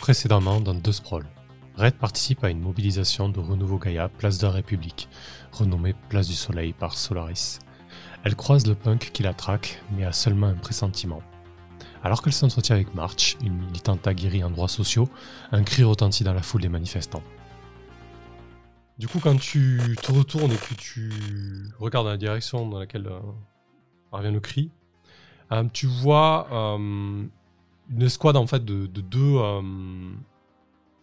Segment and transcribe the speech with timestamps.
[0.00, 1.26] Précédemment dans Deux Sprawl.
[1.76, 5.10] Red participe à une mobilisation de Renouveau Gaïa, place de la République,
[5.52, 7.58] renommée Place du Soleil par Solaris.
[8.24, 11.20] Elle croise le punk qui la traque, mais a seulement un pressentiment.
[12.02, 15.06] Alors qu'elle s'entretient avec March, une militante aguerrie en droits sociaux,
[15.52, 17.22] un cri retentit dans la foule des manifestants.
[18.98, 21.12] Du coup, quand tu te retournes et que tu
[21.78, 23.20] regardes dans la direction dans laquelle euh,
[24.12, 24.70] revient le cri,
[25.52, 27.26] euh, tu vois euh,
[27.90, 29.62] une escouade en fait de, de deux euh,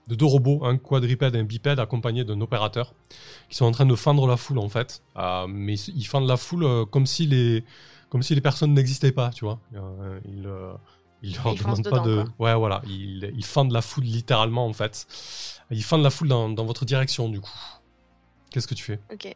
[0.08, 2.94] de deux robots, un quadrupède et un bipède, accompagnés d'un opérateur,
[3.50, 5.04] qui sont en train de fendre la foule en fait.
[5.18, 7.64] Euh, mais ils fendent la foule euh, comme si les
[8.10, 9.60] comme si les personnes n'existaient pas, tu vois.
[10.26, 10.50] Ils
[11.24, 12.26] ils leur Ils demandent pas dedans, de.
[12.40, 12.82] Ouais, voilà.
[12.86, 15.08] Ils, ils fendent la foule littéralement en fait.
[15.72, 17.60] Ils fendent la foule dans, dans votre direction du coup.
[18.52, 19.00] Qu'est-ce que tu fais?
[19.12, 19.36] Ok.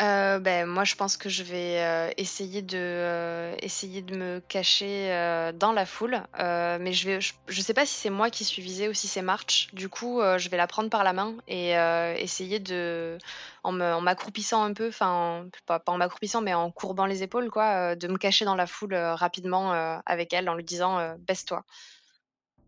[0.00, 4.40] Euh, ben, moi, je pense que je vais euh, essayer de euh, essayer de me
[4.40, 5.08] cacher
[5.54, 8.60] dans la foule, mais je vais je, je sais pas si c'est moi qui suis
[8.60, 9.68] visée ou si c'est March.
[9.72, 11.72] Du coup, je vais la prendre par la main et
[12.20, 13.18] essayer de
[13.62, 17.22] en me en m'accroupissant un peu, enfin en- pas, en m'accroupissant, mais en courbant les
[17.22, 19.72] épaules, quoi, de me cacher dans la foule rapidement
[20.06, 21.64] avec elle en lui disant baisse-toi.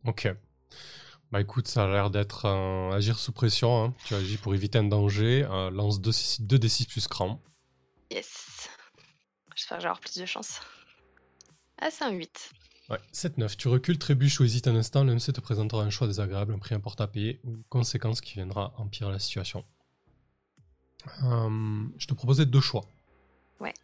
[0.06, 0.28] Ok.
[1.36, 3.84] Bah écoute, ça a l'air d'être un agir sous pression.
[3.84, 3.94] hein.
[4.06, 5.44] Tu agis pour éviter un danger.
[5.44, 7.42] Euh, lance 2 d6 plus cran.
[8.10, 8.70] Yes.
[9.54, 10.62] J'espère que avoir plus de chance.
[11.78, 12.52] Ah, c'est un 8.
[12.88, 13.54] Ouais, 7-9.
[13.58, 15.04] Tu recules, trébuches ou hésites un instant.
[15.04, 18.32] L'MC te présentera un choix désagréable, un prix important à payer ou une conséquence qui
[18.32, 19.62] viendra empirer la situation.
[21.22, 22.86] Euh, je te proposais deux choix.
[23.60, 23.74] Ouais.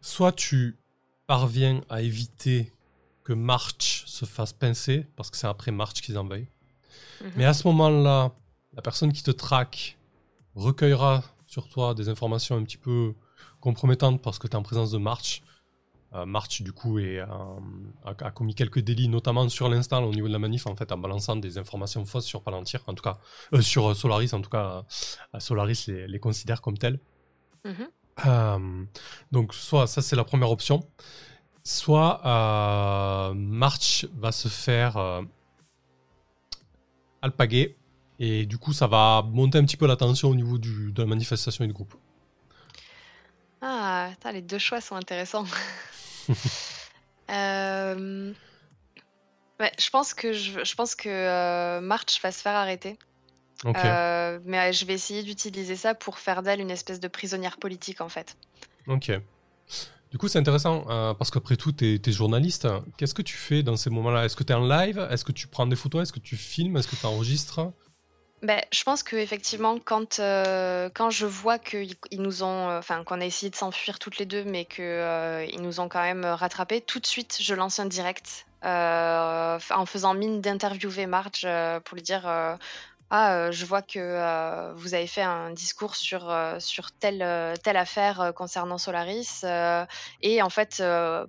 [0.00, 0.76] Soit tu
[1.28, 2.72] parviens à éviter
[3.22, 6.48] que March se fasse pincer, parce que c'est après March qu'ils envahissent.
[7.22, 7.30] Mhm.
[7.36, 8.32] Mais à ce moment-là,
[8.72, 9.98] la personne qui te traque
[10.54, 13.14] recueillera sur toi des informations un petit peu
[13.60, 15.42] compromettantes parce que tu es en présence de March.
[16.14, 17.26] Euh, March, du coup, est, euh,
[18.04, 20.90] a, a commis quelques délits, notamment sur l'instant au niveau de la manif, en fait,
[20.92, 23.18] en balançant des informations fausses sur Palantir, en tout cas,
[23.52, 24.84] euh, sur Solaris, en tout cas,
[25.38, 27.00] Solaris les, les considère comme tels.
[27.64, 28.86] Mhm.
[29.32, 30.88] Donc, soit ça, c'est la première option.
[31.64, 35.22] Soit euh, March va se faire euh,
[37.22, 37.76] alpaguer.
[38.18, 41.02] Et du coup, ça va monter un petit peu la tension au niveau du, de
[41.02, 41.94] la manifestation et du groupe.
[43.60, 45.46] Ah, les deux choix sont intéressants.
[47.28, 48.32] Euh,
[49.58, 52.96] ouais, je pense que je, je pense que euh, March va se faire arrêter.
[53.64, 58.00] Euh, mais je vais essayer d'utiliser ça pour faire d'elle une espèce de prisonnière politique
[58.00, 58.36] en fait.
[58.86, 59.10] Ok.
[60.16, 62.66] Du coup, c'est intéressant euh, parce qu'après tout, tu es, journaliste.
[62.96, 64.24] Qu'est-ce que tu fais dans ces moments-là?
[64.24, 65.06] Est-ce que tu es en live?
[65.10, 66.04] Est-ce que tu prends des photos?
[66.04, 66.78] Est-ce que tu filmes?
[66.78, 67.60] Est-ce que tu enregistres
[68.40, 72.78] Ben, je pense que effectivement, quand, euh, quand je vois qu'ils ils nous ont, euh,
[72.78, 75.88] enfin, qu'on a essayé de s'enfuir toutes les deux, mais que euh, ils nous ont
[75.90, 81.46] quand même rattrapés, tout de suite, je lance un direct en faisant mine d'interviewer Marge
[81.84, 82.26] pour lui dire
[83.10, 88.78] Ah, je vois que vous avez fait un discours sur, sur telle, telle affaire concernant
[88.78, 89.44] Solaris.
[90.22, 90.82] et en fait,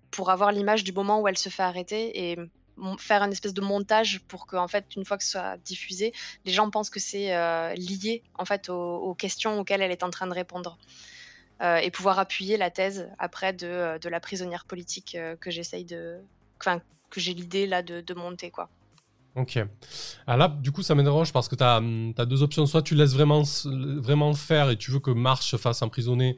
[0.10, 2.38] pour avoir l'image du moment où elle se fait arrêter et
[2.98, 6.14] faire un espèce de montage pour que, en fait, une fois que ce soit diffusé,
[6.46, 7.30] les gens pensent que c'est
[7.76, 10.80] lié en fait aux, questions auxquelles elle est en train de répondre.
[11.62, 16.18] Et pouvoir appuyer la thèse après de, de la prisonnière politique que j'essaye de.
[16.60, 18.70] Enfin, que j'ai l'idée là de, de monter, quoi.
[19.36, 19.60] Ok.
[20.26, 22.66] Ah là, du coup, ça dérange parce que tu as, deux options.
[22.66, 26.38] Soit tu laisses vraiment, vraiment faire et tu veux que Marche se fasse emprisonner,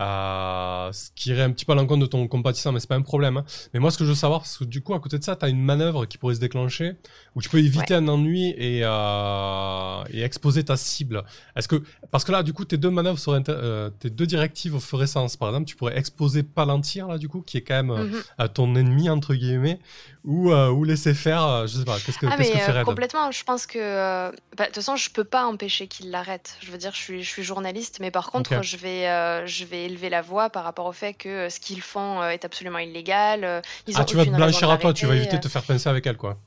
[0.00, 2.94] euh, ce qui irait un petit peu à l'encontre de ton compatissant, mais c'est pas
[2.96, 3.36] un problème.
[3.38, 3.44] hein.
[3.74, 5.36] Mais moi, ce que je veux savoir, parce que du coup, à côté de ça,
[5.36, 6.92] tu as une manœuvre qui pourrait se déclencher
[7.34, 11.24] où tu peux éviter un ennui et, euh, et exposer ta cible.
[11.56, 14.78] Est-ce que parce que là, du coup, tes deux manœuvres seraient euh, tes deux directives
[14.78, 15.36] feraient sens.
[15.36, 18.74] Par exemple, tu pourrais exposer Palantir là, du coup, qui est quand même à ton
[18.74, 19.78] ennemi entre guillemets,
[20.24, 21.66] ou ou laisser faire.
[21.66, 21.98] je sais pas.
[21.98, 24.96] Qu'est-ce que Ah mais que fait Red complètement, je pense que bah, de toute façon
[24.96, 26.56] je peux pas empêcher qu'il l'arrête.
[26.60, 29.87] Je veux dire, je suis, je suis journaliste, mais par contre je vais, je vais
[29.88, 32.78] élever la voix par rapport au fait que euh, ce qu'ils font euh, est absolument
[32.78, 33.44] illégal.
[33.44, 35.48] euh, ils Ah, ont tu vas te blanchir à toi, tu vas éviter de te
[35.48, 36.38] faire pincer avec elle, quoi.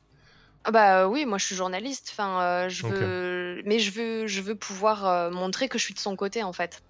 [0.63, 2.09] Ah bah oui, moi je suis journaliste.
[2.11, 5.93] Enfin, euh, je veux, mais je veux, je veux pouvoir euh, montrer que je suis
[5.95, 6.83] de son côté en fait.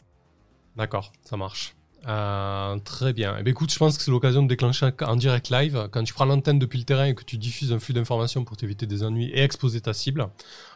[0.75, 1.73] D'accord, ça marche.
[2.07, 3.35] Euh, très bien.
[3.39, 5.87] Eh bien, écoute, je pense que c'est l'occasion de déclencher en direct live.
[5.91, 8.57] Quand tu prends l'antenne depuis le terrain et que tu diffuses un flux d'informations pour
[8.57, 10.27] t'éviter des ennuis et exposer ta cible,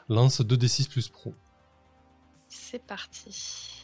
[0.07, 1.33] lance 2d6 plus pro.
[2.47, 3.83] C'est parti.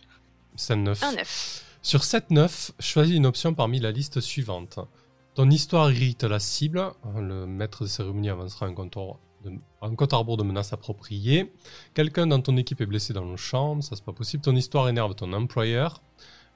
[0.56, 1.04] C'est 9.
[1.04, 1.64] Un 9.
[1.83, 4.80] Sur 7-9, choisis une option parmi la liste suivante.
[5.33, 6.92] Ton histoire irrite la cible.
[7.16, 8.74] Le maître de cérémonie avancera un
[9.44, 9.51] de,
[9.81, 11.51] un compte à de menaces appropriées.
[11.95, 13.81] Quelqu'un dans ton équipe est blessé dans le champ.
[13.81, 14.44] Ça, c'est pas possible.
[14.44, 16.04] Ton histoire énerve ton employeur.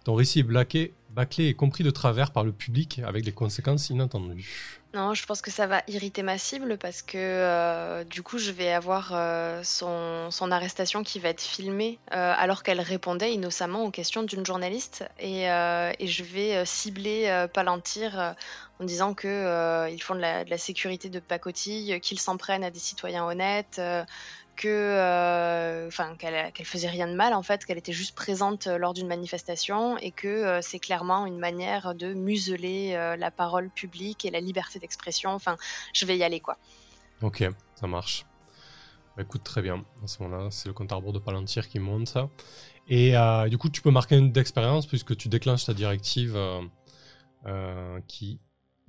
[0.05, 4.79] Ton récit est bâclé et compris de travers par le public avec des conséquences inattendues.
[4.93, 8.51] Non, je pense que ça va irriter ma cible parce que euh, du coup, je
[8.51, 13.91] vais avoir euh, son, arrestation qui va être filmée euh, alors qu'elle répondait innocemment aux
[13.91, 15.03] questions d'une journaliste.
[15.19, 18.35] Et, je vais cibler Palantir
[18.79, 23.25] en disant qu'ils font de la sécurité de pacotille, qu'ils s'en prennent à des citoyens
[23.25, 23.81] honnêtes,
[24.55, 28.77] que, euh, enfin, qu'elle faisait rien de mal en fait, qu'elle était juste présente euh,
[28.77, 34.25] lors d'une manifestation et que euh, c'est clairement une manière de museler la parole publique
[34.25, 35.31] et la liberté d'expression.
[35.31, 35.57] Enfin,
[35.93, 36.57] je vais y aller quoi.
[37.21, 37.43] Ok,
[37.75, 38.25] ça marche.
[39.15, 39.85] Bah, écoute, très bien.
[40.03, 42.29] À ce moment-là, c'est le compte à rebours de Palantir qui monte ça.
[42.87, 43.13] Et
[43.49, 46.37] du coup, tu peux marquer une d'expérience puisque tu déclenches ta directive
[48.07, 48.39] qui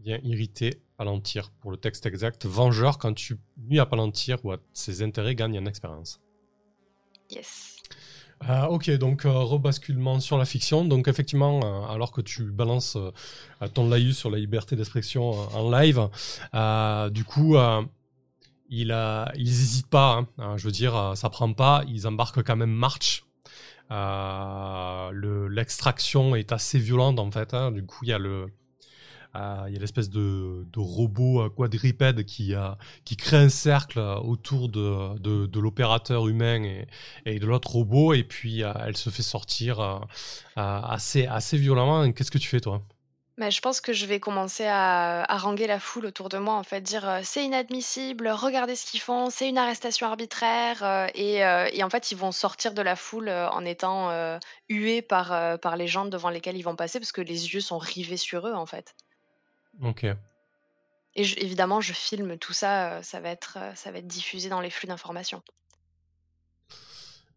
[0.07, 1.51] irriter Palantir.
[1.61, 5.59] Pour le texte exact, Vengeur, quand tu nuis à Palantir ou à ses intérêts, gagne
[5.59, 6.21] en expérience.
[7.31, 7.77] Yes.
[8.49, 10.85] Euh, ok, donc euh, rebasculement sur la fiction.
[10.85, 12.99] Donc effectivement, euh, alors que tu balances
[13.75, 16.09] ton laïus sur la liberté d'expression en live,
[17.13, 17.57] du coup,
[18.69, 18.89] il,
[19.37, 20.17] ils n'hésitent pas.
[20.17, 20.29] Hein.
[20.39, 21.83] Hein, je veux dire, ça prend pas.
[21.89, 23.25] Ils embarquent quand même March.
[25.51, 27.55] L'extraction est assez violente en fait.
[27.55, 27.73] Hein.
[27.73, 28.47] Du coup, il y a le
[29.67, 32.55] il y a l'espèce de, robot euh, quadripède qui,
[33.19, 36.63] crée un cercle autour de, l'opérateur humain
[37.25, 39.99] et, de l'autre robot, et puis euh, elle se fait sortir euh,
[40.57, 42.11] assez, violemment.
[42.13, 42.83] Qu'est-ce que tu fais, toi?
[43.39, 46.63] Bah, je pense que je vais commencer à haranguer la foule autour de moi, en
[46.63, 51.11] fait, dire c'est inadmissible, regardez ce qu'ils font, c'est une arrestation arbitraire.
[51.15, 51.45] et,
[51.83, 54.39] en fait, ils vont sortir de la foule en étant
[54.71, 58.17] hués par les gens devant lesquels ils vont passer parce que les yeux sont rivés
[58.17, 58.95] sur eux, en fait.
[59.83, 60.05] Ok.
[60.05, 64.71] Et évidemment, je filme tout ça, ça va être, ça va être diffusé dans les
[64.71, 65.43] flux d'informations.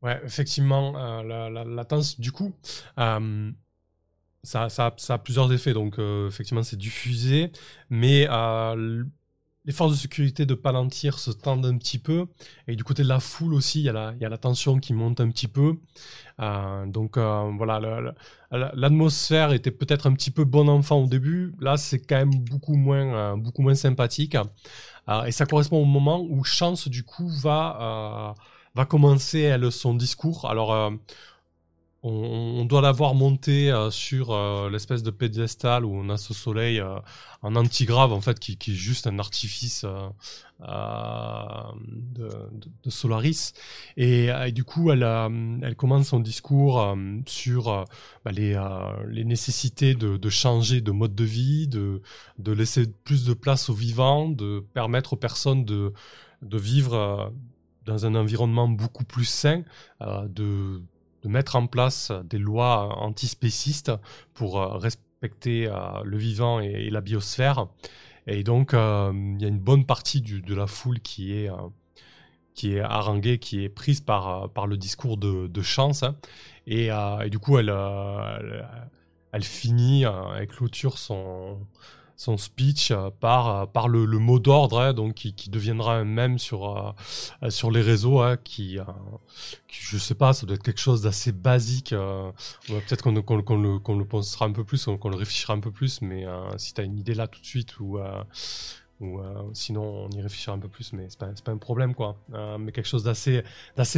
[0.01, 0.93] Ouais, effectivement,
[1.23, 1.85] la, la,
[2.17, 2.53] du coup,
[2.97, 5.73] ça, ça, ça, a plusieurs effets.
[5.73, 7.51] Donc, effectivement, c'est diffusé,
[7.89, 8.27] mais
[9.65, 12.27] les forces de sécurité de Palantir se tendent un petit peu.
[12.67, 15.29] Et du côté de la foule aussi, il y a la, tension qui monte un
[15.29, 15.75] petit peu.
[16.39, 18.13] Euh, donc euh, voilà,
[18.51, 21.53] l'atmosphère était peut-être un petit peu bon enfant au début.
[21.59, 24.37] Là, c'est quand même beaucoup moins, euh, beaucoup moins sympathique.
[25.25, 28.35] et ça correspond au moment où Chance, du coup, va,
[28.75, 30.49] va commencer son discours.
[30.49, 30.93] Alors,
[32.01, 36.79] on, doit l'avoir monté euh, sur euh, l'espèce de pédestal où on a ce soleil
[36.79, 36.95] euh,
[37.41, 39.85] en antigrave en fait qui, est juste un artifice
[40.59, 42.29] de,
[42.87, 43.53] Solaris.
[43.97, 47.85] Et, du coup elle, elle commence son discours sur
[48.25, 48.61] bah, les,
[49.07, 52.01] les, nécessités de, changer de mode de vie, de,
[52.39, 55.93] de laisser plus de place aux vivants, de permettre aux personnes de,
[56.41, 57.33] de vivre
[57.85, 59.63] dans un environnement beaucoup plus sain,
[60.01, 60.81] de
[61.23, 63.91] de mettre en place des lois antispécistes
[64.33, 67.67] pour euh, respecter euh, le vivant et, la biosphère.
[68.27, 71.49] Et donc, euh, il y a une bonne partie de la foule qui est,
[72.53, 76.03] qui est haranguée, qui est prise par, par le discours de, chance.
[76.67, 76.89] Et,
[77.31, 78.67] du coup, elle, elle,
[79.31, 81.57] elle finit, elle clôture son,
[82.19, 86.37] son speech euh, par, euh, par le, mot d'ordre, hein, donc qui, deviendra un même
[86.37, 88.77] sur, euh, sur les réseaux, hein, qui,
[89.69, 91.95] qui, je sais pas, ça doit être quelque chose d'assez basique.
[92.67, 96.01] Peut-être qu'on le, qu'on le pensera un peu plus, qu'on le réfléchira un peu plus,
[96.01, 96.25] mais
[96.57, 97.99] si tu as une idée là tout de suite ou
[98.99, 99.21] ou
[99.53, 102.17] sinon on y réfléchira un peu plus mais c'est pas, pas un problème quoi
[102.59, 103.43] mais quelque chose d'assez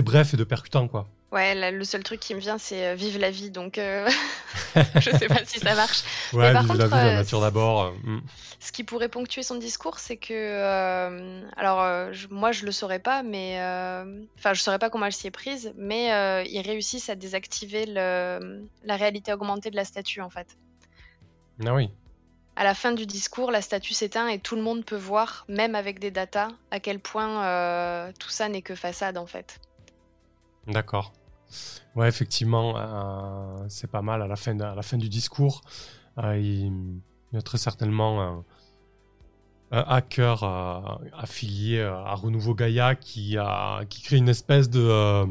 [0.03, 3.17] bref et de percutant quoi Ouais, le seul truc qui me vient, c'est euh, vive
[3.17, 4.09] la vie, donc euh,
[4.95, 6.03] je sais pas si ça marche.
[6.33, 7.93] Ouais, vive la vie, la euh, nature d'abord.
[8.03, 8.19] Hmm.
[8.59, 13.55] Ce qui pourrait ponctuer son discours, c'est que, alors moi je le saurais pas, mais
[14.37, 16.09] enfin je saurais pas comment elle s'y est prise, mais
[16.47, 20.57] ils réussissent à désactiver le, la réalité augmentée de la statue en fait.
[21.65, 21.89] Ah oui.
[22.55, 25.73] À la fin du discours, la statue s'éteint et tout le monde peut voir, même
[25.73, 29.59] avec des datas, à quel point tout ça n'est que façade en fait.
[30.67, 31.13] D'accord.
[31.95, 34.21] Ouais, effectivement, euh, c'est pas mal.
[34.21, 35.61] À la fin, à la fin du discours,
[36.17, 37.01] euh, il,
[37.33, 38.43] y a très certainement un,
[39.71, 40.79] hacker euh,
[41.13, 45.25] affilié à Renouveau Gaia qui, a, qui crée une espèce de,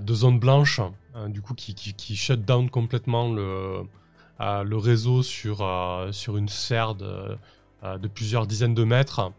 [0.00, 0.80] de zone blanche,
[1.14, 3.82] hein, du coup, qui, qui, shut down complètement le,
[4.40, 5.64] le réseau sur,
[6.12, 7.38] sur une sphère de,
[7.84, 9.32] de plusieurs dizaines de mètres.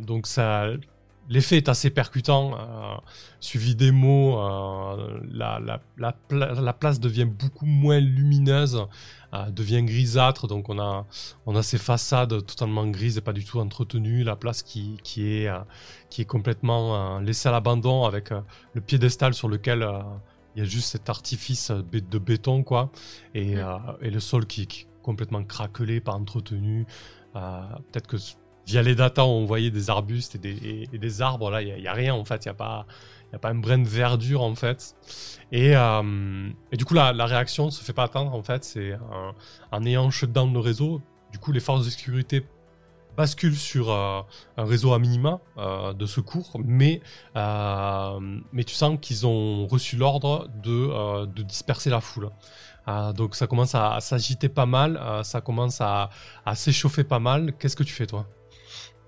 [0.00, 0.68] donc ça
[1.28, 2.94] L'effet est assez percutant, euh,
[3.40, 5.60] suivi des mots, euh, la,
[5.98, 8.86] la, place devient beaucoup moins lumineuse,
[9.34, 11.04] euh, devient grisâtre, donc on a,
[11.46, 15.26] on a ces façades totalement grises et pas du tout entretenues, la place qui, qui,
[15.26, 15.50] est,
[16.10, 18.30] qui est complètement laissée à l'abandon avec
[18.74, 19.86] le piédestal sur lequel
[20.54, 22.92] il y a juste cet artifice de béton, quoi,
[23.34, 23.56] et,
[24.00, 26.86] et le sol qui, qui est complètement craquelé, pas entretenu.
[27.32, 28.16] Peut-être que
[28.66, 31.50] via les datas, on voyait des arbustes et des, arbres.
[31.50, 32.44] Là, il n'y a, rien en fait.
[32.44, 32.86] Il n'y a, pas,
[33.32, 34.96] y a pas un brin de verdure en fait.
[35.52, 38.64] Et, euh, du coup, la, réaction ne se fait pas attendre en fait.
[38.64, 38.98] C'est
[39.70, 41.00] en ayant shutdown le réseau,
[41.32, 42.44] du coup, les forces de sécurité
[43.16, 44.20] basculent sur euh,
[44.58, 47.00] un réseau à minima euh, de secours, mais,
[47.34, 52.30] mais tu sens qu'ils ont reçu l'ordre de, de disperser la foule.
[53.14, 56.10] Donc ça commence à, s'agiter pas mal, ça commence à
[56.54, 57.52] s'échauffer pas mal.
[57.58, 58.26] Qu'est-ce que tu fais toi?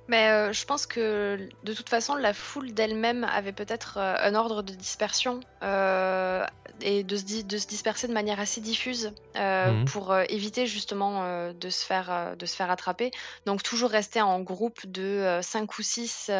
[0.09, 4.35] Mais euh, je pense que de toute façon, la foule d'elle-même avait peut-être euh, un
[4.35, 6.45] ordre de dispersion euh,
[6.81, 9.85] et de se, di de se, disperser de manière assez diffuse mmh.
[9.85, 13.11] pour éviter justement de, se faire, de se faire attraper.
[13.47, 16.31] Donc toujours rester en groupe de 5 ou 6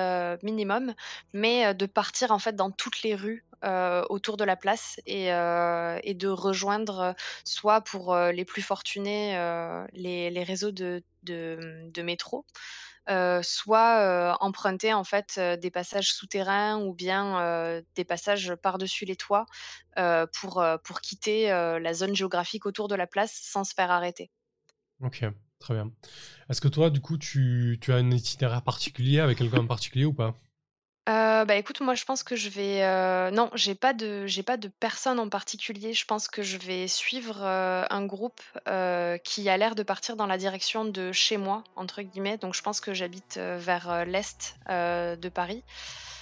[0.45, 0.95] minimum,
[1.33, 5.33] mais de partir en fait dans toutes les rues euh, autour de la place et,
[5.33, 9.33] euh, et, de rejoindre soit pour les plus fortunés
[9.93, 12.45] les, les, réseaux de, de, de métro,
[13.43, 19.47] soit emprunter en fait des passages souterrains ou bien des passages par-dessus les toits
[20.33, 24.31] pour, pour quitter la zone géographique autour de la place sans se faire arrêter.
[25.01, 25.25] Ok,
[25.59, 25.93] très bien.
[26.51, 30.05] Est-ce que toi, du coup, tu, tu as un itinéraire particulier avec quelqu'un en particulier
[30.05, 30.37] ou pas?
[31.09, 34.43] Heu, bah, écoute, moi, je pense que je vais, heu non, j'ai pas de j'ai
[34.43, 35.95] pas de personne en particulier.
[35.95, 38.41] Je pense que je vais suivre, heu, un groupe,
[39.25, 42.37] qui a l'air de partir dans la direction de «chez moi» entre guillemets.
[42.39, 45.65] Donc je pense que j'habite, vers, l'est, de Paris.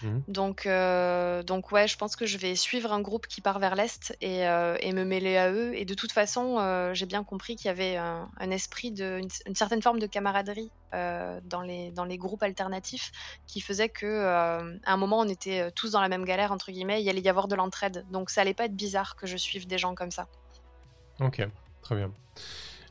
[0.03, 0.27] Mmh.
[0.29, 3.77] Donc heu, donc ouais, je pense que je vais suivre un groupe qui part vers
[3.77, 7.69] l'est et et me mêler à eux et de toute façon, j'ai bien compris qu'il
[7.69, 11.91] y avait un un esprit de une une certaine forme de camaraderie, heu, dans les
[11.93, 13.13] dans les groupes alternatifs
[13.47, 16.71] qui faisait que, heu, à un moment, on était tous dans la même galère, entre
[16.73, 18.05] guillemets, il allait y avoir de l'entraide.
[18.11, 20.27] Donc ça allait pas être bizarre que je suive des gens comme ça.
[21.21, 21.47] Ok,
[21.83, 22.11] très bien.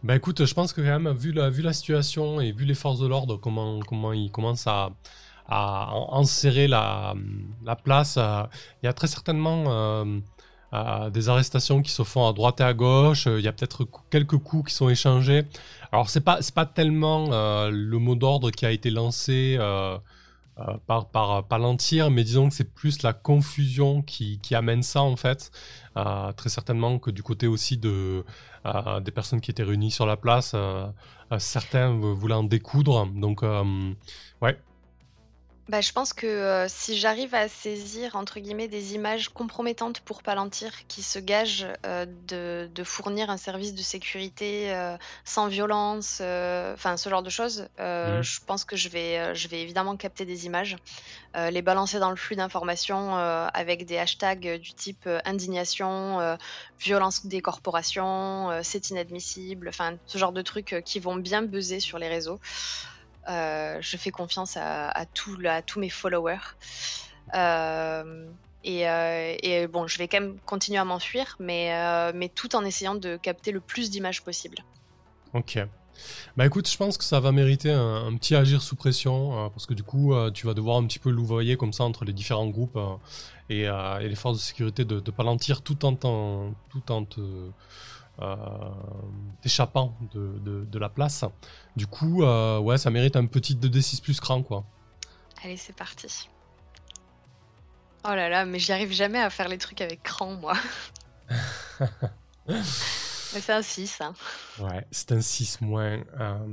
[0.03, 2.75] Bah écoute, je pense que quand même, vu la, vu la situation et vu les
[2.75, 4.91] forces de l'ordre, comment, comment ils commencent à,
[5.47, 7.15] à enserrer la,
[7.63, 10.05] la place, il y a très certainement
[10.73, 13.53] euh, euh, des arrestations qui se font à droite et à gauche, il y a
[13.53, 15.43] peut-être quelques coups qui sont échangés.
[15.91, 19.97] Alors c'est pas, pas tellement euh, le mot d'ordre qui a été lancé euh,
[20.87, 25.15] par, par Palantir, mais disons que c'est plus la confusion qui, qui, amène ça en
[25.15, 25.51] fait.
[25.97, 28.23] Euh, très certainement que du côté aussi de,
[28.65, 30.87] euh, des personnes qui étaient réunies sur la place, euh,
[31.39, 33.05] certains voulaient en découdre.
[33.07, 33.43] Donc,
[34.41, 34.57] ouais,
[35.67, 40.21] bah, je pense que euh, si j'arrive à saisir entre guillemets des images compromettantes pour
[40.21, 46.21] Palantir qui se gagent euh, de, de, fournir un service de sécurité euh, sans violence,
[46.21, 48.21] enfin ce genre de choses, mmh.
[48.21, 50.75] je pense que je vais, je vais évidemment capter des images,
[51.35, 56.37] les balancer dans le flux d'informations avec des hashtags du type indignation,
[56.79, 61.97] violence des corporations, c'est inadmissible, enfin ce genre de trucs qui vont bien buzzer sur
[61.97, 62.39] les réseaux.
[63.27, 66.37] Euh, je fais confiance à, tous mes followers.
[67.33, 68.27] Euh,
[68.63, 72.95] et, euh, et, bon, je vais quand même continuer à m'enfuir, mais, tout en essayant
[72.95, 74.57] de capter le plus d'images possible.
[75.33, 75.59] Ok.
[76.35, 79.73] Bah écoute, je pense que ça va mériter un, petit agir sous pression, parce que
[79.73, 82.77] du coup, tu vas devoir un petit peu louvoyer comme ça entre les différents groupes
[83.49, 87.21] et, et, les forces de sécurité de, de Palantir tout en, tout en te
[88.21, 88.35] euh,
[89.41, 91.25] t'échappant de, de, de, la place.
[91.75, 94.63] Du coup, euh, ouais, ça mérite un petit 2d6 plus cran, quoi.
[95.43, 96.29] Allez, c'est parti.
[98.05, 100.53] Oh là là, mais j'y arrive jamais à faire les trucs avec cran, moi.
[102.47, 103.99] mais c'est un 6.
[103.99, 104.13] Hein.
[104.59, 106.01] Ouais, c'est un 6 moins.
[106.17, 106.47] Euh...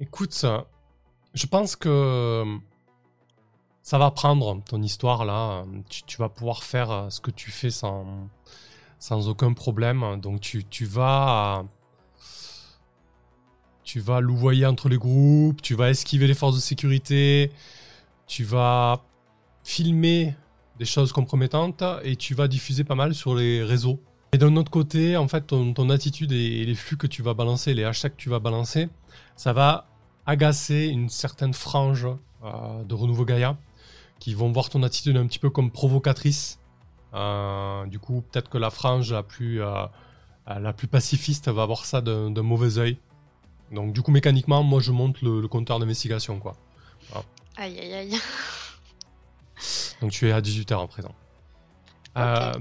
[0.00, 0.44] Écoute,
[1.34, 2.58] je pense que
[3.82, 5.64] ça va prendre ton histoire là.
[5.88, 8.28] Tu, tu vas pouvoir faire ce que tu fais sans
[8.98, 10.20] sans aucun problème.
[10.20, 11.64] Donc tu, vas
[13.84, 17.52] tu vas louvoyer entre les groupes, tu vas esquiver les forces de sécurité,
[18.26, 19.02] tu vas
[19.64, 20.34] filmer
[20.78, 24.00] des choses compromettantes et tu vas diffuser pas mal sur les réseaux.
[24.32, 27.72] Et d'un autre côté, en fait, ton, attitude et les flux que tu vas balancer,
[27.72, 28.88] les hashtags que tu vas balancer,
[29.36, 29.88] ça va
[30.26, 32.06] agacer une certaine frange
[32.44, 33.56] euh, de Renouveau Gaïa
[34.18, 36.58] qui vont voir ton attitude un petit peu comme provocatrice
[37.12, 39.86] du coup, peut-être que la frange la plus, euh,
[40.46, 42.98] la plus pacifiste va avoir ça d'un mauvais oeil.
[43.72, 46.56] Donc, du coup, mécaniquement, moi, je monte le, le compteur d'investigation, quoi.
[47.10, 47.26] Voilà.
[47.56, 48.14] Aïe, aïe, aïe.
[50.00, 51.14] Donc, tu es à 18h en présent.
[52.16, 52.24] Okay.
[52.24, 52.52] Euh,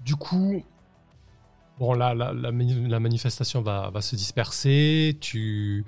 [0.00, 0.64] du coup,
[1.78, 5.16] bon, là, la, la, la manifestation va, va, se disperser.
[5.20, 5.84] Tu,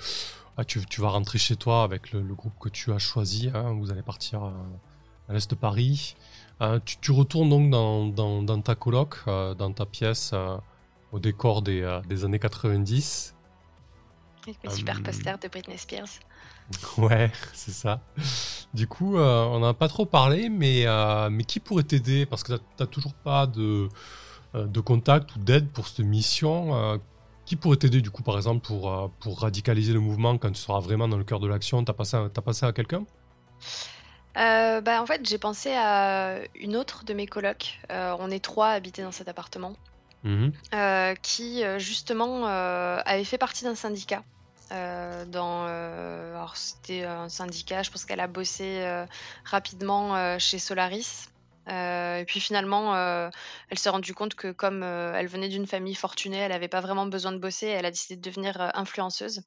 [0.57, 3.51] ah, tu, tu, vas rentrer chez toi avec le, le groupe que tu as choisi.
[3.53, 3.73] Hein.
[3.73, 4.53] Vous allez partir
[5.33, 6.17] à l'est de Paris.
[6.85, 7.71] Tu, retournes donc
[8.15, 10.33] dans, ta coloc, dans ta pièce,
[11.11, 11.85] au décor des,
[12.25, 13.35] années 90.
[14.45, 16.09] Avec mes super posters de Britney Spears.
[16.97, 18.01] Ouais, c'est ça.
[18.73, 20.87] Du coup, on n'a pas trop parlé, mais,
[21.31, 22.27] mais qui pourrait t'aider?
[22.27, 23.89] Parce que tu n'as toujours pas de,
[24.55, 27.01] de contact ou d'aide pour cette mission.
[27.45, 30.61] Qui pourrait t'aider du coup par exemple pour, euh, pour radicaliser le mouvement quand tu
[30.61, 31.83] seras vraiment dans le cœur de l'action?
[31.85, 33.05] T'as passé, as passé à quelqu'un?
[34.37, 37.81] Euh, bah, en fait, j'ai pensé à une autre de mes colocs.
[37.91, 39.75] Euh, on est trois habités dans cet appartement.
[40.25, 40.51] Mmh
[41.23, 44.23] qui justement avait fait partie d'un syndicat.
[44.71, 48.87] dans, alors c'était un syndicat, je pense qu'elle a bossé
[49.45, 51.27] rapidement chez Solaris.
[51.69, 53.31] Euh, et puis finalement, euh,
[53.69, 56.81] elle s'est rendue compte que comme, euh, elle venait d'une famille fortunée, elle n'avait pas
[56.81, 59.43] vraiment besoin de bosser, elle a décidé de devenir, influenceuse.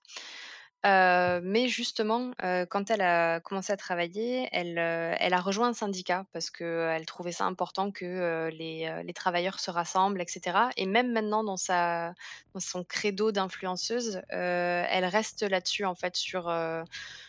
[0.86, 2.32] Mais justement,
[2.70, 7.32] quand elle a commencé à travailler, elle, elle a rejoint un syndicat parce qu'elle trouvait
[7.32, 10.70] ça important que, les, travailleurs se rassemblent et cetera.
[10.78, 16.50] Et même maintenant dans dans son credo d'influenceuse, elle reste là-dessus en fait sur,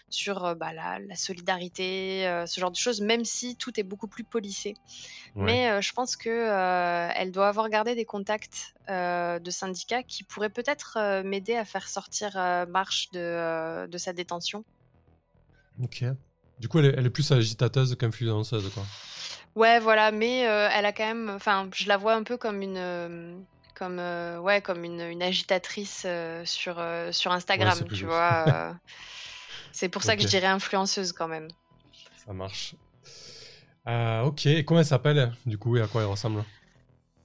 [0.09, 4.75] sur bah, la, solidarité, ce genre de choses, même si tout est beaucoup plus policé.
[5.35, 11.23] Mais je pense que elle doit avoir gardé des contacts de syndicats qui pourraient peut-être
[11.23, 12.33] m'aider à faire sortir
[12.69, 14.65] Marche de, de, sa détention.
[15.83, 16.05] Ok.
[16.59, 18.85] Du coup, elle est, plus agitateuse qu'influenceuse, quoi.
[19.55, 21.31] Ouais, voilà, mais elle a quand même.
[21.31, 23.45] Enfin, je la vois un peu comme une.
[23.75, 26.07] comme, ouais, comme une, une agitatrice
[26.45, 28.75] sur, sur Instagram, tu vois.
[29.73, 31.49] C'est pour ça que je dirais influenceuse quand même.
[32.25, 32.75] Ça marche.
[33.89, 36.45] Euh, ok, et comment elle s'appelle du coup et à quoi elle ressemble?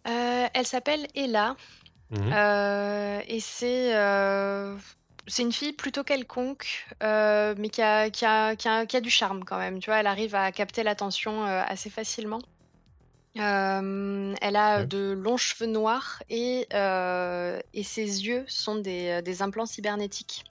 [0.08, 1.56] Euh, Elle s'appelle Ella.
[2.12, 2.32] Mhm.
[2.34, 3.94] Euh, et c'est
[5.28, 9.10] c'est une fille plutôt quelconque, mais qui a, qui, a, qui, a, qui a, du
[9.10, 9.80] charme quand même.
[9.80, 12.42] Tu vois, elle arrive à capter l'attention assez facilement.
[13.36, 20.44] elle a de longs cheveux noirs et, et ses yeux sont des, des implants cybernétiques.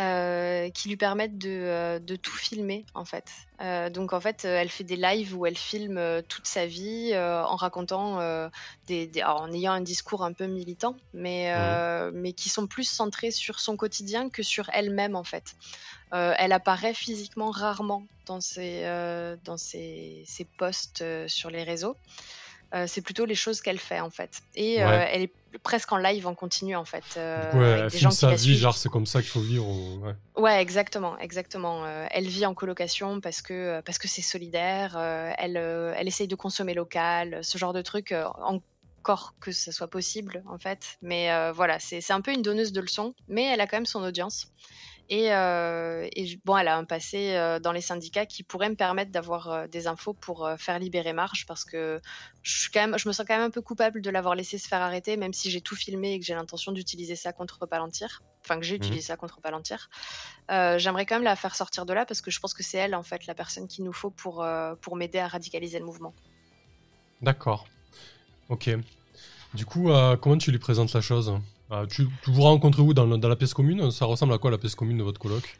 [0.00, 3.26] Euh, qui lui permettent de, euh, de, tout filmer en fait.
[3.60, 7.56] Euh, donc en fait, elle fait des lives où elle filme toute sa vie en
[7.56, 8.18] racontant,
[8.86, 11.52] des, en ayant un discours un peu militant, mais,
[12.14, 15.56] mais qui sont plus centrés sur son quotidien que sur elle-même en fait.
[16.10, 18.84] elle apparaît physiquement rarement dans ses,
[19.44, 21.96] dans ses, ses posts sur les réseaux.
[22.74, 24.40] Euh, c'est plutôt les choses qu'elle fait en fait.
[24.54, 25.32] Et euh, elle est
[25.62, 27.04] presque en live en continu en fait.
[27.16, 29.66] Euh, ouais, elle filme sa vie, genre c'est comme ça qu'il faut vivre.
[30.00, 30.14] Ouais.
[30.36, 30.62] ouais.
[30.62, 31.86] exactement, exactement.
[32.10, 34.96] elle vit en colocation parce que parce que c'est solidaire.
[34.96, 38.14] elle elle essaye de consommer local, ce genre de truc.
[39.02, 40.96] encore que ce soit possible en fait.
[41.02, 44.02] Mais voilà, c'est un peu une donneuse de leçons, mais elle a quand même son
[44.02, 44.46] audience.
[45.14, 46.08] Et, euh,
[46.46, 49.66] bon, elle a un passé euh, dans les syndicats qui pourrait me permettre d'avoir euh,
[49.66, 52.00] des infos pour faire libérer Marche parce que
[52.40, 54.56] je, suis quand même, je me sens quand même un peu coupable de l'avoir laissé
[54.56, 57.66] se faire arrêter, même si j'ai tout filmé et que j'ai l'intention d'utiliser ça contre
[57.66, 58.22] Palantir.
[58.42, 58.84] Enfin, que j'ai mmh.
[58.84, 59.90] utilisé ça contre Palantir.
[60.48, 62.94] J'aimerais quand même la faire sortir de là parce que je pense que c'est elle,
[62.94, 64.46] en fait, la personne qu'il nous faut pour,
[64.80, 66.14] pour m'aider à radicaliser le mouvement.
[67.20, 67.66] D'accord.
[68.48, 68.70] Ok.
[69.52, 69.90] Du coup,
[70.22, 71.38] comment tu lui présentes la chose?
[71.74, 73.90] Ah, tu, vous rencontrez où dans, la pièce commune?
[73.90, 75.58] Ça ressemble à quoi la pièce commune de votre coloc?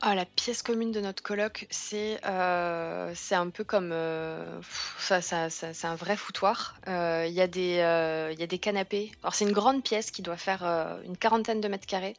[0.00, 1.22] Ah, la pièce commune de notre
[1.68, 4.58] c'est euh, c'est un peu comme euh,
[4.98, 6.76] ça, ça, c'est un vrai foutoir.
[6.88, 7.74] Euh, il y a des
[8.32, 9.12] il y a des canapés.
[9.22, 10.64] Alors c'est une grande pièce qui doit faire
[11.04, 12.16] une quarantaine de mètres carrés,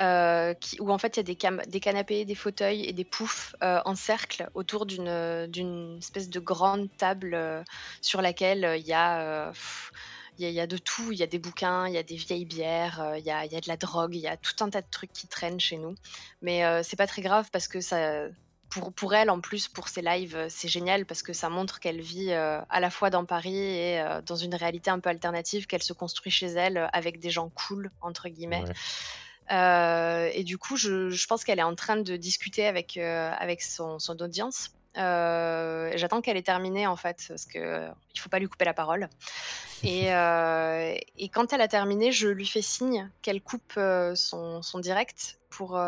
[0.00, 3.94] où en fait il y a des, des canapés, des fauteuils et des poufs en
[3.94, 7.36] cercle autour d'une espèce de grande table
[8.00, 9.52] sur laquelle il y a
[10.48, 11.12] il y, a de tout.
[11.12, 13.46] Il y a des bouquins, il y a des vieilles bières, euh, il y, a,
[13.46, 15.94] de la drogue, il y a tout un tas de trucs qui traînent chez nous.
[16.42, 18.26] Mais euh, c'est pas très grave parce que ça,
[18.70, 21.80] pour, pour elle, en plus, pour ses lives, euh, c'est génial parce que ça montre
[21.80, 25.82] qu'elle vit à la fois dans Paris et dans une réalité un peu alternative, qu'elle
[25.82, 28.64] se construit chez elle avec des gens cool, entre guillemets.
[29.50, 34.16] et du coup, je, pense qu'elle est en train de discuter avec, avec son, son
[34.20, 38.48] audience euh, j'attends qu'elle ait terminé en fait, parce que euh, il faut pas lui
[38.48, 39.08] couper la parole.
[39.82, 43.78] Et, euh, et, quand elle a terminé, je lui fais signe qu'elle coupe
[44.14, 45.80] son, son, direct pour,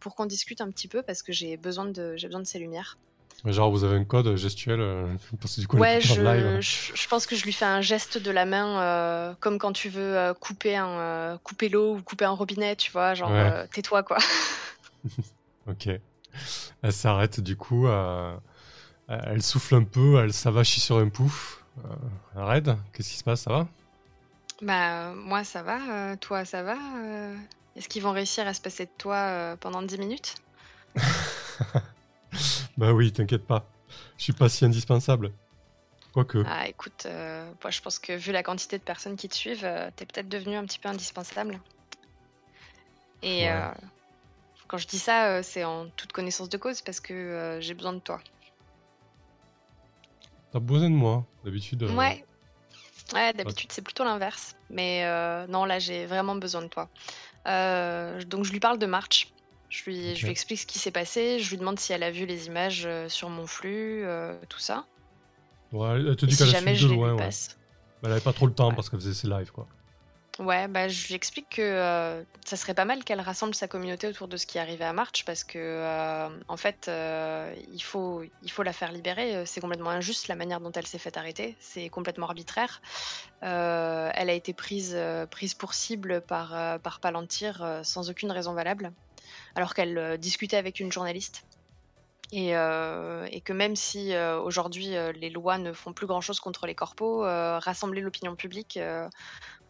[0.00, 2.58] pour qu'on discute un petit peu, parce que j'ai besoin de j'ai besoin de ses
[2.58, 2.98] lumières.
[3.42, 4.80] Genre vous avez un code gestuel
[5.40, 6.60] parce que du coup, Ouais, je, live.
[6.60, 9.88] Je, je, pense que je lui fais un geste de la main, comme quand tu
[9.88, 13.32] veux couper un couper l'eau ou couper un robinet, tu vois, genre
[13.70, 14.18] tais-toi quoi.
[15.68, 16.00] ok.
[16.82, 18.36] Elle s'arrête du coup, euh,
[19.08, 21.64] elle souffle un peu, elle s'avachit sur un pouf.
[21.84, 21.88] Euh,
[22.46, 23.66] Red, qu'est-ce qui se passe Ça va?
[24.62, 25.78] Bah, moi ça va,
[26.12, 26.76] euh, toi ça va
[27.76, 30.34] Est-ce qu'ils vont réussir à se passer de toi pendant 10 minutes?
[32.76, 33.66] Bah oui, t'inquiète pas.
[34.16, 35.32] Je suis pas si indispensable.
[36.12, 36.42] Quoique.
[36.46, 39.64] Ah, écoute, euh, moi, je pense que vu la quantité de personnes qui te suivent,
[39.64, 41.60] euh, t'es peut-être devenu un petit peu indispensable.
[43.22, 43.50] Et Ouais.
[43.50, 43.70] euh,
[44.70, 47.74] quand je dis ça, euh, c'est en toute connaissance de cause parce que euh, j'ai
[47.74, 48.20] besoin de toi.
[50.52, 51.82] T'as besoin de moi, d'habitude.
[51.82, 52.24] euh, Ouais.
[53.12, 54.54] Ouais, d'habitude, c'est plutôt l'inverse.
[54.68, 55.02] Mais
[55.48, 56.88] non, là, j'ai vraiment besoin de toi.
[58.26, 59.32] Donc, je lui parle de March.
[59.68, 61.40] Je lui, je lui explique ce qui s'est passé.
[61.40, 64.84] Je lui demande si elle a vu les images sur mon flux, euh, tout ça.
[65.72, 67.08] Ouais, elle te dit si qu'elle a jamais suivi je de loin.
[67.12, 67.24] lui Ouais.
[67.24, 67.58] passe.
[68.04, 68.74] Elle avait pas trop le temps Ouais.
[68.76, 69.66] parce qu'elle faisait ses lives, quoi.
[70.40, 74.06] Ouais, bah, je lui explique que euh, ça serait pas mal qu'elle rassemble sa communauté
[74.06, 77.82] autour de ce qui est arrivé à March parce que euh, en fait euh, il
[77.82, 79.36] faut il faut la faire libérer.
[79.36, 81.58] Euh, C'est complètement injuste la manière dont elle s'est fait arrêter.
[81.60, 82.80] C'est complètement arbitraire.
[83.42, 84.96] Elle a été prise
[85.30, 88.92] prise pour cible par par Palantir sans aucune raison valable,
[89.56, 91.42] alors qu'elle discutait avec une journaliste.
[92.32, 96.74] Et, et que même si aujourd'hui les lois ne font plus grand chose contre les
[96.74, 98.78] corpos, rassembler l'opinion publique,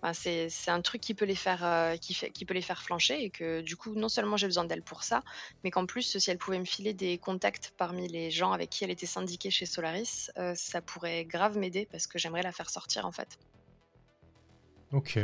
[0.03, 2.83] Enfin, c'est un truc qui peut les faire euh, qui, fait, qui peut les faire
[2.83, 5.23] flancher et que du coup non seulement j'ai besoin d'elle pour ça
[5.63, 8.85] mais qu'en plus si elle pouvait me filer des contacts parmi les gens avec qui
[8.85, 12.71] elle était syndiquée chez Solaris euh, ça pourrait grave m'aider parce que j'aimerais la faire
[12.71, 13.39] sortir en fait
[14.93, 15.19] Ok.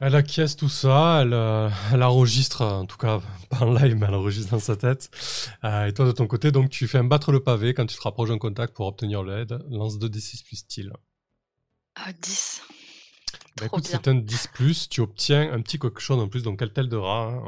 [0.00, 3.94] Elle acquiesce tout ça, elle, euh, elle enregistre, euh, en tout cas pas en live,
[3.94, 5.08] mais elle enregistre dans sa tête.
[5.62, 8.02] Et toi de ton côté, donc tu fais un battre le pavé quand tu te
[8.02, 9.58] rapproches d'un contact pour obtenir l'aide.
[9.70, 10.92] Lance 2d6 plus style.
[11.94, 12.62] Ah, 10
[13.56, 16.72] Bah écoute, c'est un 10 plus, tu obtiens un petit cochon en plus, donc elle
[16.72, 17.42] t'aidera, hein,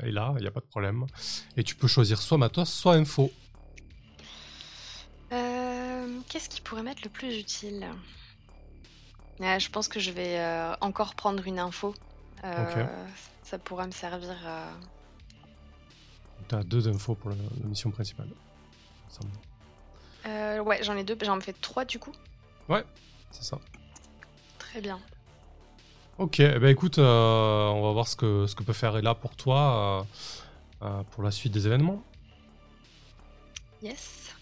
[0.00, 1.04] euh, est là, il n'y a pas de problème.
[1.58, 3.30] Et tu peux choisir soit matos, soit info.
[5.32, 7.86] Euh, qu'est-ce qui pourrait m'être le plus utile?
[9.42, 11.94] Ah, je pense que je vais euh, encore prendre une info
[12.44, 12.86] Euh,
[13.42, 14.70] ça pourra me servir à...
[16.48, 18.28] Tu as deux infos pour la, la mission principale.
[20.26, 22.12] Euh, ouais j'en ai deux j'en fais trois du coup?
[22.68, 22.84] Ouais,
[23.30, 23.58] c'est ça.
[24.58, 24.98] très bien
[26.18, 29.14] Ok, eh ben écoute, euh, on va voir ce que, ce que peut faire Ella
[29.14, 30.06] pour toi
[30.80, 32.02] euh, euh, pour la suite des événements.
[33.82, 34.32] yes